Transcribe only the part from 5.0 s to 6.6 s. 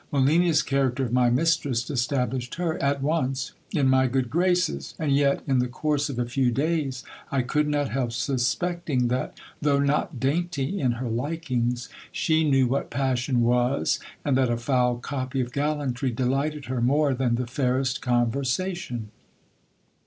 yet, in the course of a few